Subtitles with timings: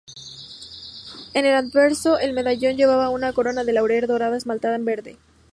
[1.35, 5.17] En el anverso, el medallón llevaba una corona de laurel dorada esmaltada en verde.